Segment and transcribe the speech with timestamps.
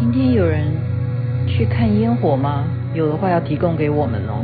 [0.00, 0.66] 今天有人
[1.46, 2.64] 去看烟火吗？
[2.94, 4.42] 有的话要提供给我们哦，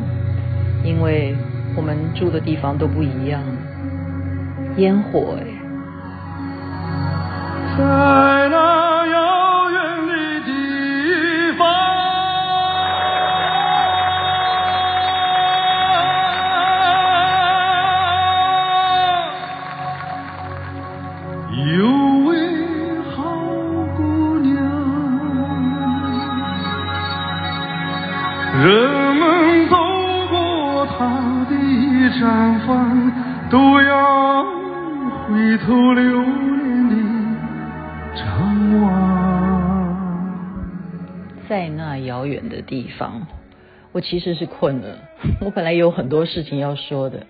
[0.84, 1.34] 因为
[1.74, 3.40] 我们住的地方都不一样。
[4.76, 5.44] 烟火哎。
[28.58, 29.76] 人们走
[30.30, 31.54] 过她的
[32.18, 33.12] 毡房，
[33.50, 34.44] 都要
[35.24, 36.96] 回头留恋的。
[41.48, 43.26] 在那遥远的地方，
[43.92, 44.98] 我其实是困了。
[45.40, 47.26] 我本来有很多事情要说的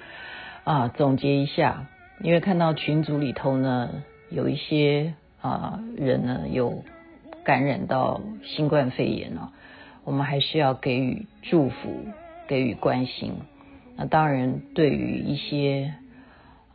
[0.65, 1.87] 啊，总结一下，
[2.23, 3.91] 因为看到群组里头呢，
[4.31, 6.83] 有一些啊人呢有
[7.45, 9.51] 感染到新冠肺炎了，
[10.07, 12.07] 我们还是要给予祝福，
[12.49, 13.35] 给予关心。
[13.97, 15.93] 那当然，对于一些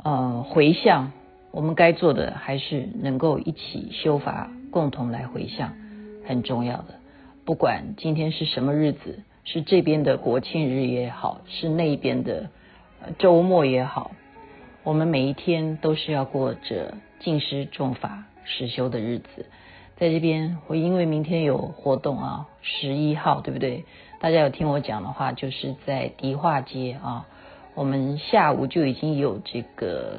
[0.04, 1.12] 呃回向。
[1.54, 5.74] 我们该做的还是能够一起修法，共同来回向，
[6.26, 6.96] 很重要的。
[7.44, 12.50] 不管今天是什么日子，是这边的国庆日也好，是那边的
[13.20, 14.12] 周末也好，
[14.84, 19.46] 我们每一天都是要过着尽施重法实修的日子。
[20.02, 23.86] 在这边，我因为明天有活动啊，十一号对不对？
[24.20, 27.28] 大家有听我讲的话，就是在迪化街啊，
[27.76, 30.18] 我们下午就已经有这个。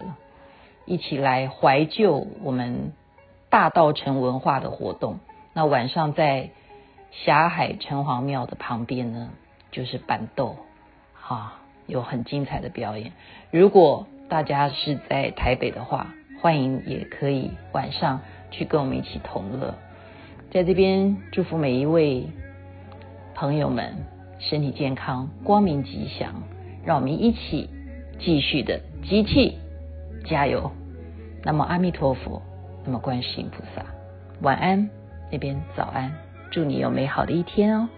[0.84, 2.92] 一起来怀旧我们
[3.50, 5.18] 大稻城文化的活动。
[5.52, 6.50] 那晚上在
[7.10, 9.30] 霞海城隍庙的旁边呢，
[9.72, 10.58] 就是板豆，
[11.28, 13.10] 啊，有很精彩的表演。
[13.50, 19.76] 如果大家是在台北的话，欢迎也可以晚上去跟我们一起同乐。
[20.50, 22.26] 在这边祝福每一位
[23.32, 23.94] 朋友们
[24.40, 26.42] 身体健康、光明吉祥，
[26.84, 27.70] 让我们一起
[28.18, 29.56] 继续的集气。
[30.24, 30.72] 加油！
[31.44, 32.42] 那么阿弥陀佛，
[32.84, 33.86] 那么观世音菩萨，
[34.40, 34.90] 晚安，
[35.30, 36.12] 那边早安，
[36.50, 37.88] 祝你有美好的一天哦。